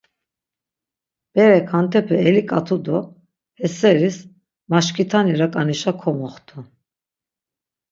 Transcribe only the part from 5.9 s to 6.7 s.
komoxtu.